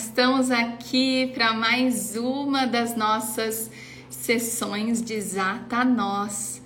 [0.00, 3.70] estamos aqui para mais uma das nossas
[4.08, 6.62] sessões de Zata Nós.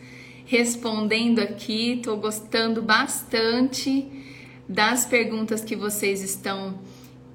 [0.46, 4.06] Respondendo aqui, estou gostando bastante
[4.68, 6.78] das perguntas que vocês estão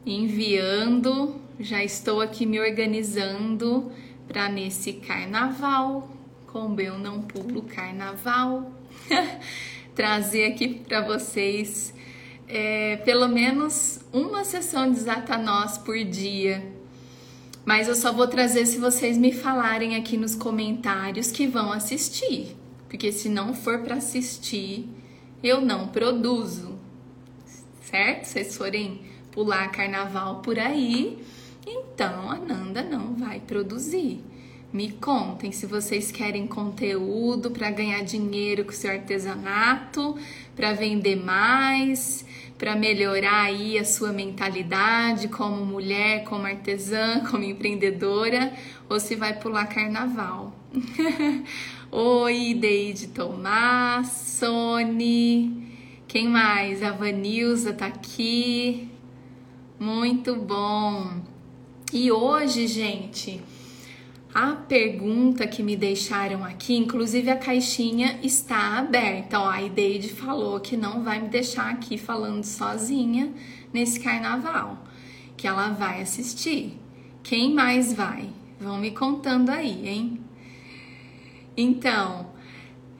[0.06, 1.36] enviando.
[1.60, 3.92] Já estou aqui me organizando
[4.26, 6.10] para nesse carnaval,
[6.48, 8.72] como eu não pulo carnaval,
[9.94, 11.94] trazer aqui para vocês
[12.50, 16.64] é, pelo menos uma sessão de Zatanós por dia.
[17.64, 22.58] Mas eu só vou trazer se vocês me falarem aqui nos comentários que vão assistir.
[22.90, 24.90] Porque se não for para assistir,
[25.44, 26.80] eu não produzo.
[27.84, 28.26] Certo?
[28.26, 31.24] Se vocês forem pular carnaval por aí,
[31.66, 34.24] então a Nanda não vai produzir.
[34.72, 40.16] Me contem se vocês querem conteúdo para ganhar dinheiro com seu artesanato,
[40.56, 42.24] para vender mais,
[42.56, 48.54] para melhorar aí a sua mentalidade como mulher, como artesã, como empreendedora,
[48.88, 50.54] ou se vai pular carnaval.
[51.92, 55.68] Oi, Deide Tomás, Sony,
[56.08, 56.84] quem mais?
[56.84, 58.88] A Vanilza tá aqui.
[59.80, 61.22] Muito bom.
[61.92, 63.42] E hoje, gente,
[64.34, 69.40] a pergunta que me deixaram aqui, inclusive a caixinha está aberta.
[69.40, 73.34] Ó, a Ideide falou que não vai me deixar aqui falando sozinha
[73.74, 74.86] nesse carnaval,
[75.36, 76.78] que ela vai assistir.
[77.24, 78.30] Quem mais vai?
[78.60, 80.20] Vão me contando aí, hein?
[81.58, 82.28] Então,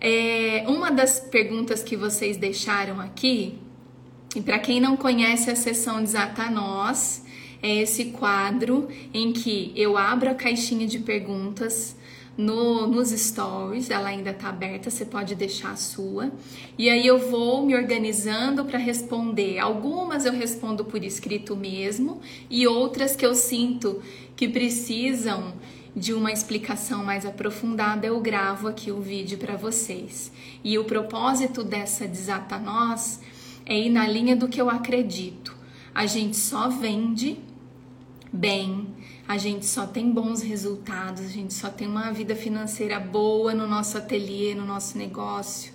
[0.02, 3.60] é, uma das perguntas que vocês deixaram aqui,
[4.36, 7.24] e para quem não conhece a sessão de Zatanós,
[7.62, 11.96] é esse quadro em que eu abro a caixinha de perguntas
[12.40, 16.32] no, nos stories, ela ainda está aberta, você pode deixar a sua.
[16.78, 19.60] E aí eu vou me organizando para responder.
[19.60, 24.02] Algumas eu respondo por escrito mesmo, e outras que eu sinto
[24.38, 25.54] que precisam
[25.94, 30.32] de uma explicação mais aprofundada, eu gravo aqui o vídeo para vocês.
[30.64, 33.20] E o propósito dessa Desata Nós
[33.66, 35.54] é ir na linha do que eu acredito.
[35.94, 37.38] A gente só vende
[38.32, 38.88] bem,
[39.28, 43.68] a gente só tem bons resultados, a gente só tem uma vida financeira boa no
[43.68, 45.74] nosso ateliê, no nosso negócio,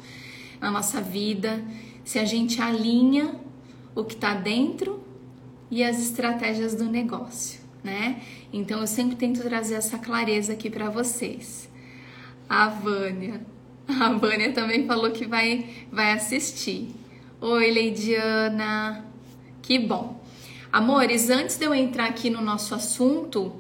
[0.61, 1.63] na nossa vida,
[2.05, 3.35] se a gente alinha
[3.95, 5.03] o que está dentro
[5.71, 8.23] e as estratégias do negócio, né?
[8.53, 11.69] Então eu sempre tento trazer essa clareza aqui para vocês.
[12.49, 13.41] A Vânia,
[13.89, 16.95] a Vânia também falou que vai vai assistir.
[17.41, 19.05] Oi, Leidiana,
[19.63, 20.24] que bom.
[20.75, 23.53] Amores, antes de eu entrar aqui no nosso assunto,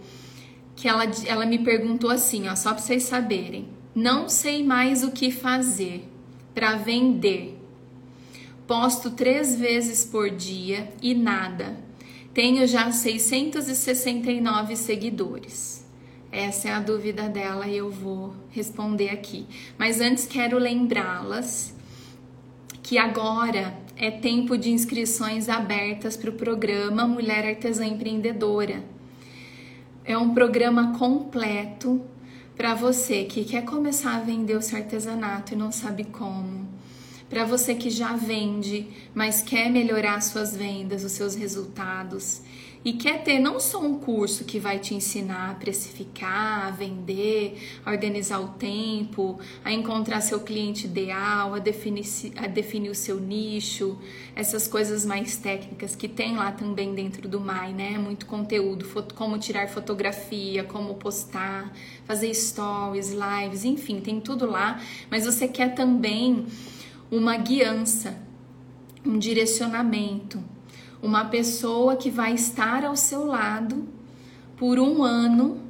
[0.74, 3.68] que ela, ela me perguntou assim, ó, só para vocês saberem.
[3.94, 6.08] Não sei mais o que fazer
[6.52, 7.56] para vender.
[8.66, 11.76] Posto três vezes por dia e nada.
[12.34, 15.86] Tenho já 669 seguidores.
[16.32, 19.46] Essa é a dúvida dela e eu vou responder aqui.
[19.78, 21.76] Mas antes quero lembrá-las
[22.82, 28.84] que agora é tempo de inscrições abertas para o programa Mulher Artesã Empreendedora.
[30.04, 32.02] É um programa completo
[32.56, 36.68] para você que quer começar a vender o seu artesanato e não sabe como.
[37.30, 42.42] Para você que já vende, mas quer melhorar suas vendas, os seus resultados
[42.84, 47.58] e quer ter não só um curso que vai te ensinar a precificar, a vender,
[47.84, 52.04] a organizar o tempo, a encontrar seu cliente ideal, a definir,
[52.36, 53.98] a definir o seu nicho,
[54.36, 57.98] essas coisas mais técnicas que tem lá também dentro do MAI, né?
[57.98, 61.72] Muito conteúdo, como tirar fotografia, como postar,
[62.04, 64.78] fazer stories, lives, enfim, tem tudo lá.
[65.10, 66.44] Mas você quer também
[67.10, 68.22] uma guiança,
[69.06, 70.53] um direcionamento
[71.04, 73.86] uma pessoa que vai estar ao seu lado
[74.56, 75.60] por um ano,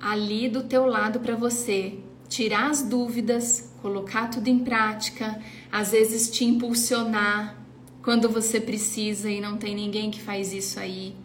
[0.00, 1.98] ali do teu lado para você
[2.28, 5.42] tirar as dúvidas, colocar tudo em prática,
[5.72, 7.56] às vezes te impulsionar
[8.00, 11.16] quando você precisa e não tem ninguém que faz isso aí.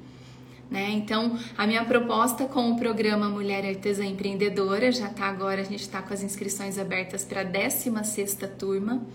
[0.70, 0.90] Né?
[0.90, 5.82] Então, a minha proposta com o programa Mulher Artesã Empreendedora, já está agora, a gente
[5.82, 9.06] está com as inscrições abertas para a 16 turma,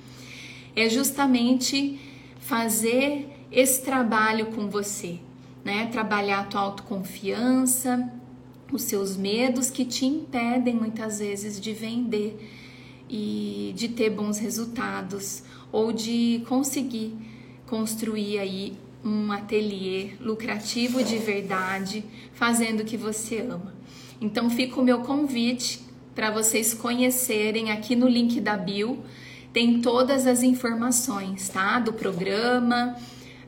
[0.76, 1.98] é justamente
[2.38, 5.18] fazer esse trabalho com você,
[5.64, 5.86] né?
[5.86, 8.10] Trabalhar a tua autoconfiança,
[8.72, 12.38] os seus medos que te impedem muitas vezes de vender
[13.08, 15.42] e de ter bons resultados
[15.72, 17.14] ou de conseguir
[17.66, 22.04] construir aí um ateliê lucrativo de verdade,
[22.34, 23.74] fazendo o que você ama.
[24.20, 25.80] Então fica o meu convite
[26.14, 29.02] para vocês conhecerem aqui no link da bio,
[29.52, 31.78] tem todas as informações, tá?
[31.80, 32.96] Do programa,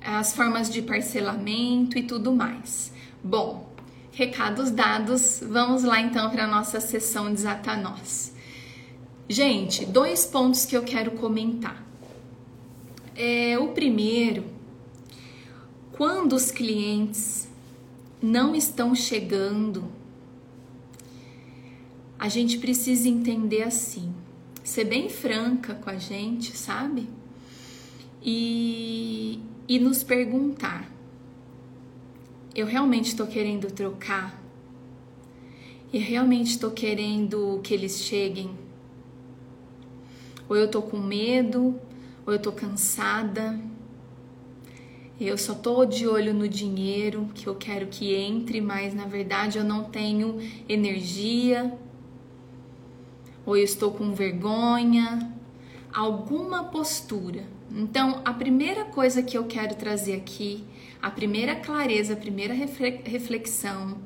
[0.05, 2.93] as formas de parcelamento e tudo mais.
[3.23, 3.73] Bom,
[4.13, 8.33] recados dados, vamos lá então para a nossa sessão Desata Nós.
[9.29, 11.83] Gente, dois pontos que eu quero comentar.
[13.15, 14.45] É, o primeiro,
[15.93, 17.49] quando os clientes
[18.21, 19.85] não estão chegando,
[22.19, 24.15] a gente precisa entender assim,
[24.63, 27.09] ser bem franca com a gente, sabe?
[28.23, 30.91] E, e nos perguntar:
[32.55, 34.39] eu realmente estou querendo trocar?
[35.93, 38.51] Eu realmente estou querendo que eles cheguem?
[40.49, 41.81] Ou eu estou com medo?
[42.27, 43.59] Ou eu estou cansada?
[45.19, 49.57] Eu só tô de olho no dinheiro que eu quero que entre, mas na verdade
[49.57, 50.39] eu não tenho
[50.69, 51.73] energia.
[53.47, 55.33] Ou eu estou com vergonha,
[55.91, 57.45] alguma postura.
[57.75, 60.63] Então, a primeira coisa que eu quero trazer aqui,
[61.01, 63.99] a primeira clareza, a primeira reflexão,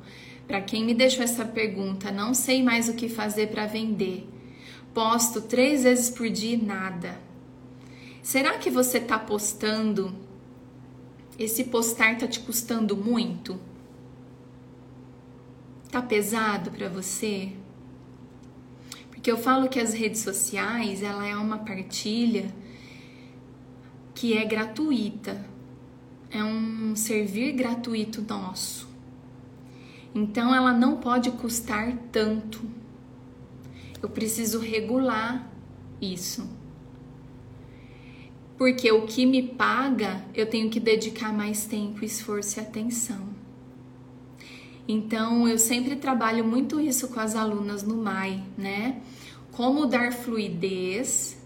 [0.47, 4.25] para quem me deixou essa pergunta, não sei mais o que fazer para vender.
[4.93, 7.19] Posto três vezes por dia nada.
[8.23, 10.15] Será que você está postando?
[11.37, 13.59] Esse postar está te custando muito?
[15.91, 17.51] Tá pesado para você?
[19.09, 22.49] Porque eu falo que as redes sociais, ela é uma partilha
[24.17, 25.45] que é gratuita.
[26.31, 28.89] É um servir gratuito nosso.
[30.13, 32.59] Então ela não pode custar tanto.
[34.01, 35.47] Eu preciso regular
[36.01, 36.49] isso.
[38.57, 43.29] Porque o que me paga, eu tenho que dedicar mais tempo, esforço e atenção.
[44.87, 48.99] Então, eu sempre trabalho muito isso com as alunas no MAI, né?
[49.51, 51.36] Como dar fluidez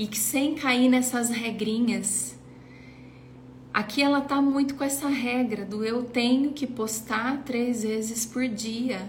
[0.00, 2.34] e que sem cair nessas regrinhas.
[3.70, 8.48] Aqui ela tá muito com essa regra do eu tenho que postar três vezes por
[8.48, 9.06] dia.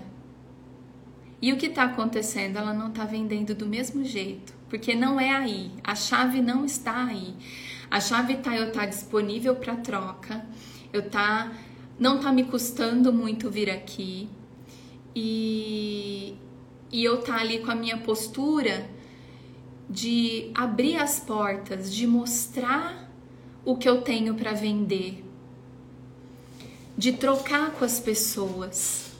[1.42, 2.58] E o que está acontecendo?
[2.58, 5.72] Ela não está vendendo do mesmo jeito, porque não é aí.
[5.82, 7.36] A chave não está aí.
[7.90, 10.46] A chave tá eu tá disponível para troca.
[10.92, 11.54] Eu tá
[11.98, 14.28] não tá me custando muito vir aqui.
[15.16, 16.36] E
[16.92, 19.00] e eu tá ali com a minha postura
[19.92, 23.12] de abrir as portas, de mostrar
[23.66, 25.24] o que eu tenho para vender,
[26.98, 29.12] de trocar com as pessoas.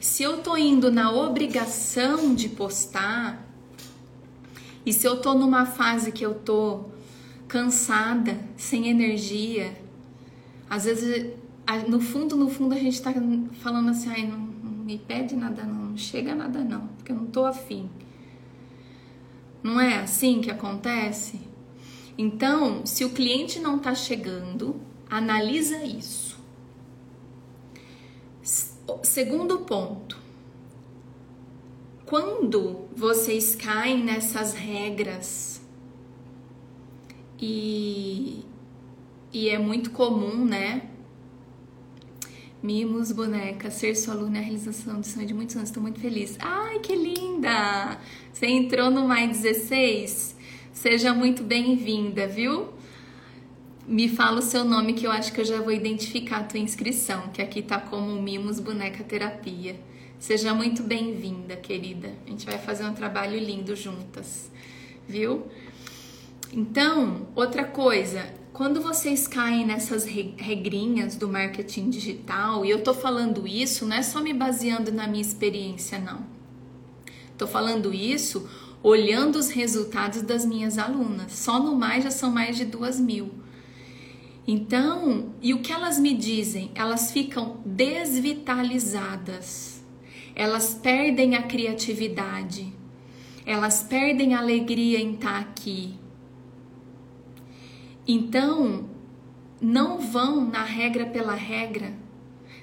[0.00, 3.46] Se eu tô indo na obrigação de postar,
[4.84, 6.86] e se eu tô numa fase que eu tô
[7.46, 9.80] cansada, sem energia,
[10.68, 11.34] às vezes
[11.86, 13.14] no fundo, no fundo a gente tá
[13.60, 17.16] falando assim, ai, não, não me pede nada não, não chega nada não, porque eu
[17.16, 17.88] não tô afim.
[19.66, 21.40] Não é assim que acontece?
[22.16, 24.80] Então, se o cliente não está chegando,
[25.10, 26.38] analisa isso.
[29.02, 30.16] Segundo ponto,
[32.04, 35.60] quando vocês caem nessas regras
[37.36, 38.44] e,
[39.32, 40.90] e é muito comum, né?
[42.62, 45.68] Mimos, boneca, ser sua aluna é a realização do sonho de muitos anos.
[45.68, 46.36] Estou muito feliz.
[46.40, 47.98] Ai, que linda!
[48.32, 50.34] Você entrou no Mais 16?
[50.72, 52.68] Seja muito bem-vinda, viu?
[53.86, 56.58] Me fala o seu nome que eu acho que eu já vou identificar a tua
[56.58, 59.78] inscrição, que aqui tá como Mimos Boneca Terapia.
[60.18, 62.10] Seja muito bem-vinda, querida.
[62.26, 64.50] A gente vai fazer um trabalho lindo juntas,
[65.06, 65.46] viu?
[66.52, 73.46] Então, outra coisa, quando vocês caem nessas regrinhas do marketing digital, e eu tô falando
[73.46, 76.24] isso, não é só me baseando na minha experiência, não.
[77.36, 78.48] Tô falando isso
[78.82, 81.32] olhando os resultados das minhas alunas.
[81.32, 83.30] Só no mais já são mais de duas mil.
[84.48, 86.70] Então, e o que elas me dizem?
[86.74, 89.84] Elas ficam desvitalizadas,
[90.34, 92.72] elas perdem a criatividade,
[93.44, 96.05] elas perdem a alegria em estar aqui,
[98.06, 98.88] então,
[99.60, 101.92] não vão na regra pela regra.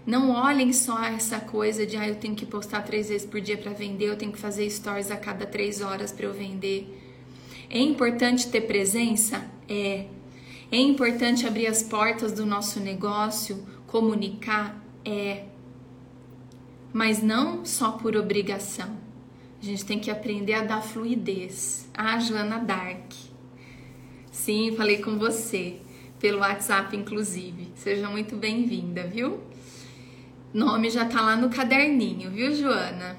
[0.05, 3.57] Não olhem só essa coisa de ah, eu tenho que postar três vezes por dia
[3.57, 6.99] para vender, eu tenho que fazer stories a cada três horas para eu vender.
[7.69, 9.49] É importante ter presença?
[9.67, 10.05] É.
[10.71, 14.83] É importante abrir as portas do nosso negócio, comunicar?
[15.05, 15.45] É.
[16.91, 18.97] Mas não só por obrigação.
[19.61, 21.89] A gente tem que aprender a dar fluidez.
[21.93, 23.13] Ah, Joana Dark.
[24.33, 25.77] Sim, falei com você
[26.19, 27.71] pelo WhatsApp, inclusive.
[27.75, 29.39] Seja muito bem-vinda, viu?
[30.51, 33.15] Nome já tá lá no caderninho, viu, Joana?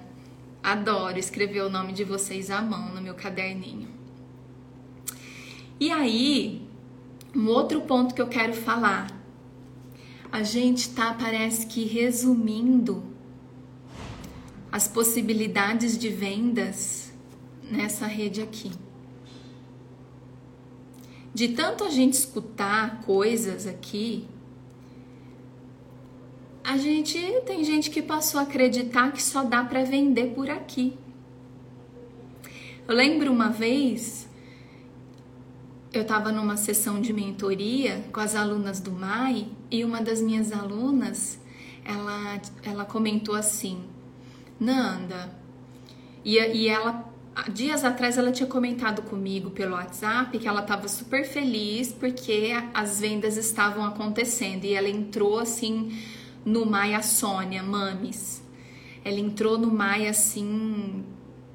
[0.61, 3.89] Adoro escrever o nome de vocês à mão no meu caderninho.
[5.79, 6.67] E aí,
[7.35, 9.07] Um outro ponto que eu quero falar.
[10.33, 13.05] A gente tá, parece que resumindo
[14.71, 17.13] as possibilidades de vendas
[17.71, 18.71] nessa rede aqui.
[21.35, 24.25] De tanto a gente escutar coisas aqui,
[26.63, 30.97] a gente tem gente que passou a acreditar que só dá para vender por aqui.
[32.87, 34.29] Eu lembro uma vez
[35.95, 40.53] eu estava numa sessão de mentoria com as alunas do MAI e uma das minhas
[40.53, 41.39] alunas
[41.85, 43.85] ela, ela comentou assim:
[44.59, 45.33] Nanda,
[46.25, 47.14] e, e ela
[47.53, 53.01] dias atrás ela tinha comentado comigo pelo WhatsApp que ela estava super feliz porque as
[53.01, 55.99] vendas estavam acontecendo e ela entrou assim
[56.45, 58.43] no Maia Sônia Mames.
[59.05, 61.05] Ela entrou no Maia assim,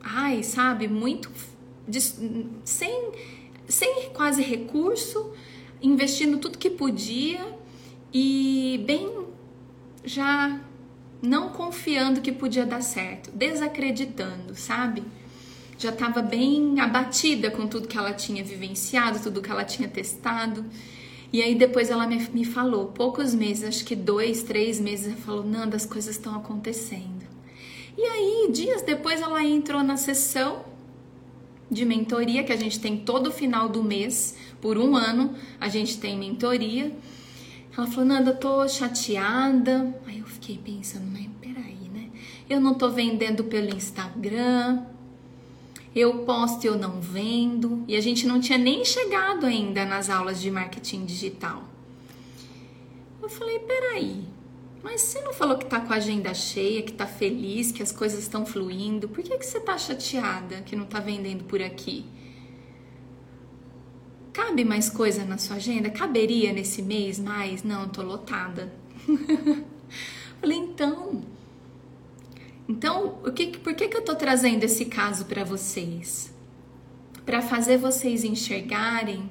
[0.01, 1.31] ai, sabe, muito
[2.63, 3.11] sem
[3.67, 5.31] sem quase recurso,
[5.81, 7.55] investindo tudo que podia
[8.11, 9.27] e bem
[10.03, 10.59] já
[11.21, 15.03] não confiando que podia dar certo, desacreditando, sabe?
[15.79, 20.65] Já estava bem abatida com tudo que ela tinha vivenciado, tudo que ela tinha testado.
[21.31, 25.15] E aí depois ela me, me falou, poucos meses, acho que dois, três meses, ela
[25.15, 27.25] falou, Nanda, as coisas estão acontecendo.
[27.97, 30.65] E aí, dias depois, ela entrou na sessão
[31.71, 35.97] de mentoria que a gente tem todo final do mês, por um ano, a gente
[35.97, 36.91] tem mentoria.
[37.77, 39.95] Ela falou, Nanda, tô chateada.
[40.05, 42.09] Aí eu fiquei pensando, mas peraí, né?
[42.49, 44.83] Eu não tô vendendo pelo Instagram,
[45.95, 50.09] eu posto e eu não vendo, e a gente não tinha nem chegado ainda nas
[50.09, 51.63] aulas de marketing digital.
[53.21, 54.23] Eu falei, peraí,
[54.83, 57.91] mas você não falou que tá com a agenda cheia, que tá feliz, que as
[57.91, 62.05] coisas estão fluindo, por que, que você tá chateada que não tá vendendo por aqui?
[64.31, 65.89] Cabe mais coisa na sua agenda?
[65.89, 67.63] Caberia nesse mês mais?
[67.63, 68.71] Não, tô lotada.
[70.39, 71.21] falei, então,
[72.69, 76.31] então, que, por que, que eu estou trazendo esse caso para vocês?
[77.25, 79.27] Para fazer vocês enxergarem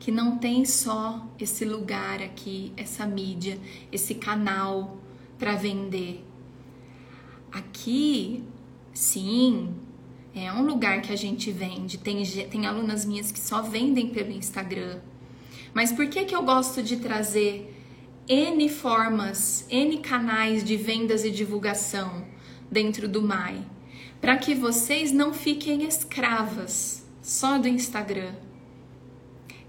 [0.00, 3.60] que não tem só esse lugar aqui, essa mídia,
[3.92, 4.98] esse canal
[5.38, 6.24] para vender.
[7.52, 8.42] Aqui,
[8.92, 9.72] sim,
[10.34, 11.96] é um lugar que a gente vende.
[11.96, 14.98] Tem, tem alunas minhas que só vendem pelo Instagram.
[15.72, 17.72] Mas por que, que eu gosto de trazer
[18.26, 22.31] N formas, N canais de vendas e divulgação
[22.72, 23.60] dentro do MAI,
[24.18, 28.32] para que vocês não fiquem escravas só do Instagram.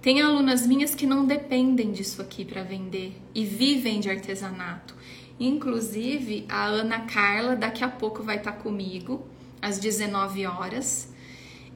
[0.02, 4.96] Tem alunas minhas que não dependem disso aqui para vender e vivem de artesanato.
[5.38, 9.26] Inclusive, a Ana Carla daqui a pouco vai estar tá comigo
[9.62, 11.14] às 19 horas.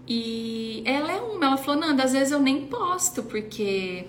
[0.08, 4.06] E ela é uma, ela falou: "Nanda, às vezes eu nem posto porque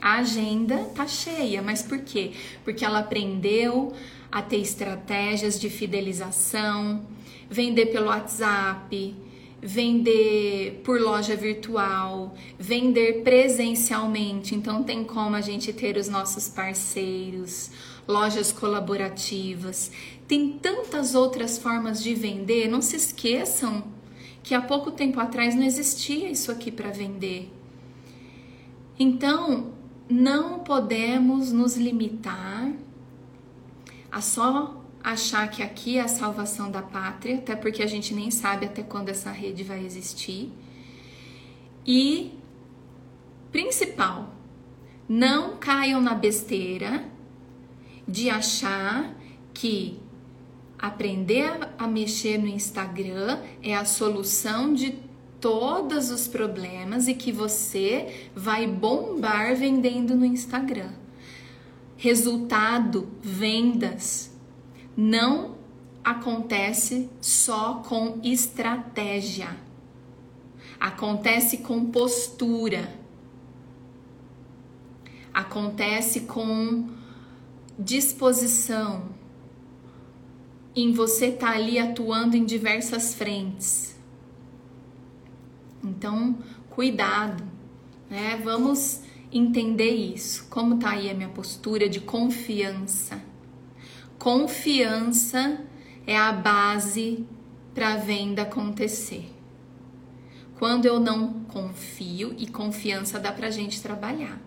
[0.00, 2.32] a agenda tá cheia, mas por quê?
[2.64, 3.92] Porque ela aprendeu
[4.30, 7.06] a ter estratégias de fidelização,
[7.48, 9.16] vender pelo WhatsApp,
[9.60, 14.54] vender por loja virtual, vender presencialmente.
[14.54, 17.70] Então tem como a gente ter os nossos parceiros,
[18.06, 19.90] lojas colaborativas.
[20.28, 22.68] Tem tantas outras formas de vender.
[22.68, 23.84] Não se esqueçam
[24.42, 27.50] que há pouco tempo atrás não existia isso aqui para vender.
[28.98, 29.72] Então,
[30.08, 32.72] não podemos nos limitar
[34.10, 38.30] a só achar que aqui é a salvação da pátria, até porque a gente nem
[38.30, 40.52] sabe até quando essa rede vai existir.
[41.86, 42.32] E
[43.52, 44.34] principal,
[45.08, 47.04] não caiam na besteira
[48.06, 49.14] de achar
[49.54, 50.00] que
[50.78, 55.05] aprender a mexer no Instagram é a solução de
[55.40, 60.92] todos os problemas e que você vai bombar vendendo no Instagram.
[61.96, 64.30] Resultado, vendas,
[64.96, 65.56] não
[66.04, 69.56] acontece só com estratégia.
[70.78, 72.94] Acontece com postura.
[75.32, 76.88] Acontece com
[77.78, 79.08] disposição
[80.74, 83.95] em você estar tá ali atuando em diversas frentes.
[85.86, 86.38] Então,
[86.70, 87.44] cuidado,
[88.10, 88.40] né?
[88.42, 89.02] Vamos
[89.32, 90.46] entender isso.
[90.50, 93.22] Como tá aí a minha postura de confiança?
[94.18, 95.60] Confiança
[96.06, 97.24] é a base
[97.74, 99.30] para a venda acontecer.
[100.58, 104.40] Quando eu não confio, e confiança dá pra gente trabalhar.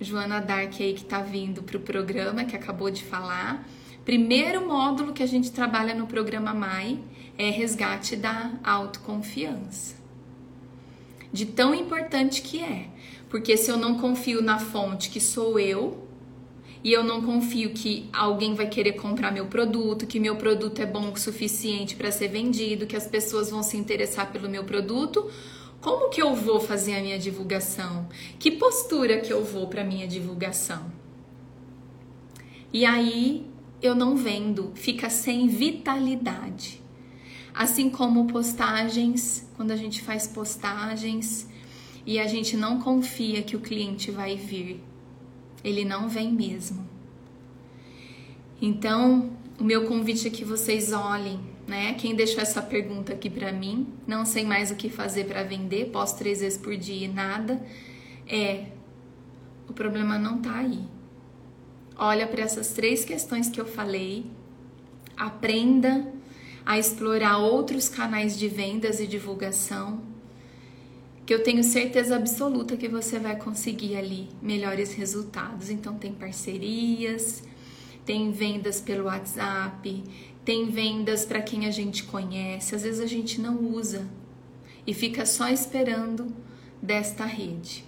[0.00, 3.68] Joana Dark aí que tá vindo pro programa, que acabou de falar.
[4.04, 6.98] Primeiro módulo que a gente trabalha no programa MAI
[7.40, 9.98] é resgate da autoconfiança.
[11.32, 12.88] de tão importante que é.
[13.28, 16.08] Porque se eu não confio na fonte que sou eu,
[16.82, 20.86] e eu não confio que alguém vai querer comprar meu produto, que meu produto é
[20.86, 25.30] bom o suficiente para ser vendido, que as pessoas vão se interessar pelo meu produto,
[25.80, 28.08] como que eu vou fazer a minha divulgação?
[28.38, 30.90] Que postura que eu vou para minha divulgação?
[32.72, 33.46] E aí
[33.82, 36.79] eu não vendo, fica sem vitalidade.
[37.54, 41.48] Assim como postagens, quando a gente faz postagens
[42.06, 44.82] e a gente não confia que o cliente vai vir,
[45.62, 46.88] ele não vem mesmo.
[48.62, 51.94] Então, o meu convite é que vocês olhem, né?
[51.94, 55.90] Quem deixou essa pergunta aqui para mim, não sei mais o que fazer para vender,
[55.90, 57.62] posto três vezes por dia e nada,
[58.26, 58.66] é
[59.68, 60.80] o problema não tá aí.
[61.96, 64.26] Olha para essas três questões que eu falei,
[65.16, 66.12] aprenda
[66.70, 70.00] a explorar outros canais de vendas e divulgação,
[71.26, 75.68] que eu tenho certeza absoluta que você vai conseguir ali melhores resultados.
[75.68, 77.42] Então tem parcerias,
[78.06, 80.04] tem vendas pelo WhatsApp,
[80.44, 84.06] tem vendas para quem a gente conhece, às vezes a gente não usa
[84.86, 86.32] e fica só esperando
[86.80, 87.84] desta rede.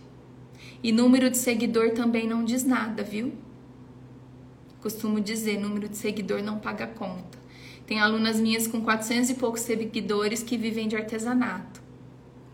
[0.82, 3.32] E número de seguidor também não diz nada, viu?
[4.80, 7.41] Costumo dizer, número de seguidor não paga conta.
[7.86, 11.82] Tem alunas minhas com 400 e poucos seguidores que vivem de artesanato.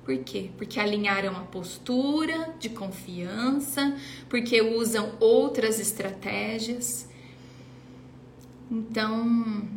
[0.05, 0.51] Por quê?
[0.57, 3.95] Porque alinharam a postura de confiança,
[4.29, 7.07] porque usam outras estratégias.
[8.71, 9.25] Então,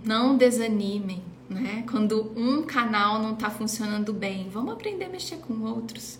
[0.06, 1.84] não desanimem, né?
[1.90, 6.18] Quando um canal não está funcionando bem, vamos aprender a mexer com outros.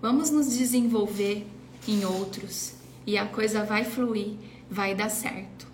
[0.00, 1.46] Vamos nos desenvolver
[1.86, 2.74] em outros
[3.06, 4.34] e a coisa vai fluir,
[4.70, 5.66] vai dar certo.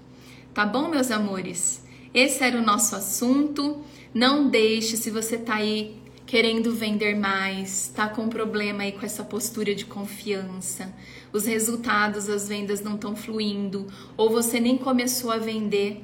[0.53, 1.82] Tá bom, meus amores?
[2.15, 3.83] Esse era o nosso assunto.
[4.15, 9.23] Não deixe, se você tá aí querendo vender mais, tá com problema aí com essa
[9.23, 10.91] postura de confiança,
[11.31, 16.03] os resultados, as vendas não estão fluindo, ou você nem começou a vender,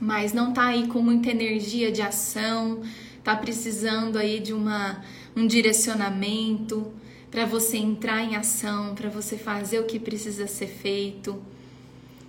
[0.00, 2.82] mas não tá aí com muita energia de ação,
[3.22, 5.04] tá precisando aí de uma
[5.36, 6.92] um direcionamento
[7.30, 11.40] para você entrar em ação, para você fazer o que precisa ser feito.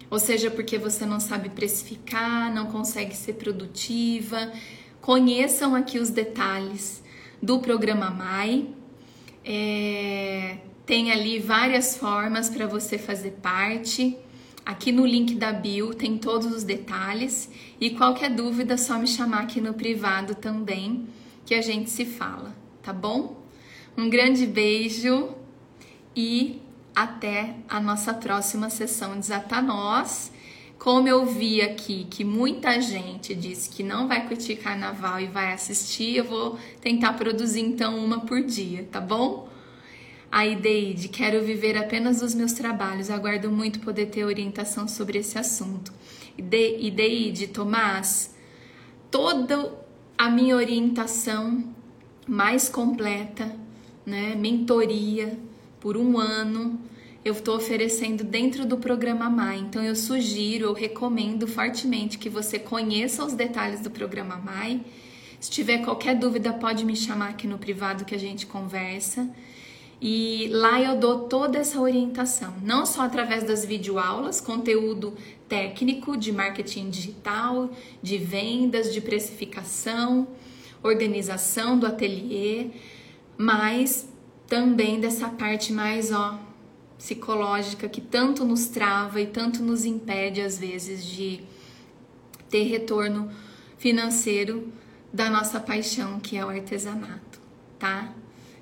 [0.10, 4.52] Ou seja, porque você não sabe precificar, não consegue ser produtiva,
[5.02, 7.02] Conheçam aqui os detalhes
[7.42, 8.68] do programa MAI.
[9.46, 14.18] É, tem ali várias formas para você fazer parte.
[14.66, 19.44] Aqui no link da bio tem todos os detalhes e qualquer dúvida só me chamar
[19.44, 21.08] aqui no privado também,
[21.46, 23.42] que a gente se fala, tá bom?
[23.98, 25.30] Um grande beijo
[26.16, 26.62] e
[27.00, 30.34] até a nossa próxima sessão Desata Nós.
[30.78, 35.54] Como eu vi aqui que muita gente disse que não vai curtir carnaval e vai
[35.54, 39.48] assistir, eu vou tentar produzir então uma por dia, tá bom?
[40.30, 45.38] Aí, Deide, quero viver apenas dos meus trabalhos, aguardo muito poder ter orientação sobre esse
[45.38, 45.94] assunto.
[46.38, 48.36] E, Deide, Tomás,
[49.10, 49.74] toda
[50.18, 51.64] a minha orientação
[52.28, 53.56] mais completa,
[54.06, 55.49] né, mentoria
[55.80, 56.80] por um ano,
[57.24, 59.60] eu estou oferecendo dentro do programa MAI.
[59.60, 64.82] Então eu sugiro, eu recomendo fortemente que você conheça os detalhes do programa MAI.
[65.40, 69.30] Se tiver qualquer dúvida, pode me chamar aqui no privado que a gente conversa.
[70.02, 75.14] E lá eu dou toda essa orientação, não só através das videoaulas, conteúdo
[75.50, 77.70] técnico de marketing digital,
[78.02, 80.26] de vendas, de precificação,
[80.82, 82.68] organização do ateliê,
[83.38, 84.08] mas
[84.50, 86.40] também dessa parte mais ó
[86.98, 91.40] psicológica que tanto nos trava e tanto nos impede às vezes de
[92.50, 93.32] ter retorno
[93.78, 94.68] financeiro
[95.14, 97.40] da nossa paixão, que é o artesanato,
[97.78, 98.14] tá?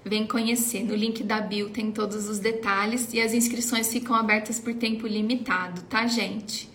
[0.05, 0.83] Vem conhecer.
[0.83, 5.07] No link da bio tem todos os detalhes e as inscrições ficam abertas por tempo
[5.07, 6.69] limitado, tá, gente?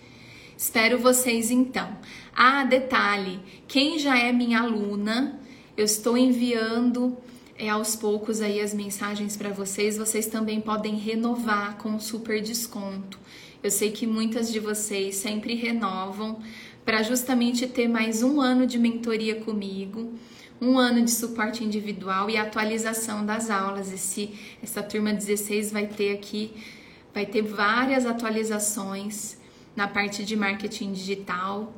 [0.56, 1.96] Espero vocês então.
[2.34, 5.38] Ah, detalhe: quem já é minha aluna,
[5.76, 7.16] eu estou enviando
[7.62, 13.20] é, aos poucos aí as mensagens para vocês, vocês também podem renovar com super desconto.
[13.62, 16.42] Eu sei que muitas de vocês sempre renovam
[16.84, 20.12] para justamente ter mais um ano de mentoria comigo,
[20.60, 23.92] um ano de suporte individual e atualização das aulas.
[23.92, 26.52] Esse, essa turma 16 vai ter aqui,
[27.14, 29.38] vai ter várias atualizações
[29.76, 31.72] na parte de marketing digital.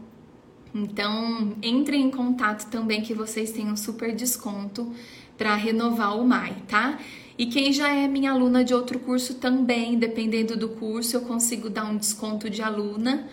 [0.75, 4.93] Então, entrem em contato também que vocês têm um super desconto
[5.39, 6.99] para renovar o MAI, tá?
[7.39, 11.71] E quem já é minha aluna de outro curso também, dependendo do curso, eu consigo
[11.71, 13.29] dar um desconto de aluna.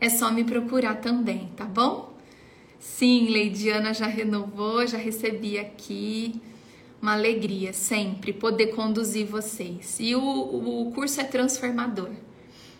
[0.00, 2.14] É só me procurar também, tá bom?
[2.78, 6.40] Sim, Leidiana já renovou, já recebi aqui.
[7.00, 9.98] uma alegria sempre poder conduzir vocês.
[10.00, 12.10] E o, o curso é transformador.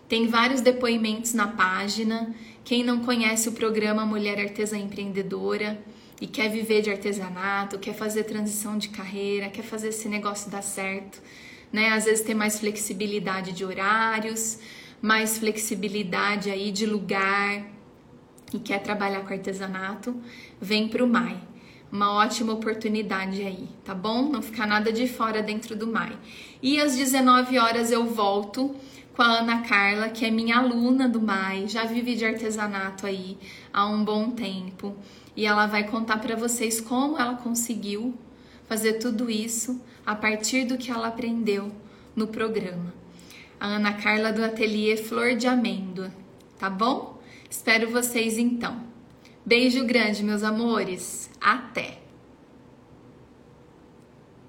[0.08, 2.34] Tem vários depoimentos na página.
[2.68, 5.82] Quem não conhece o programa Mulher Artesã Empreendedora
[6.20, 10.60] e quer viver de artesanato, quer fazer transição de carreira, quer fazer esse negócio dar
[10.60, 11.18] certo,
[11.72, 11.88] né?
[11.94, 14.58] Às vezes ter mais flexibilidade de horários,
[15.00, 17.64] mais flexibilidade aí de lugar
[18.52, 20.14] e quer trabalhar com artesanato,
[20.60, 21.38] vem para o MAI.
[21.90, 24.28] Uma ótima oportunidade aí, tá bom?
[24.28, 26.18] Não ficar nada de fora dentro do MAI.
[26.62, 28.76] E às 19 horas eu volto
[29.18, 33.36] com a Ana Carla, que é minha aluna do MAI, já vive de artesanato aí
[33.72, 34.96] há um bom tempo,
[35.34, 38.14] e ela vai contar para vocês como ela conseguiu
[38.68, 41.72] fazer tudo isso a partir do que ela aprendeu
[42.14, 42.94] no programa.
[43.58, 46.12] A Ana Carla do Ateliê Flor de Amêndoa,
[46.56, 47.20] tá bom?
[47.50, 48.80] Espero vocês então.
[49.44, 51.28] Beijo grande, meus amores.
[51.40, 51.97] Até!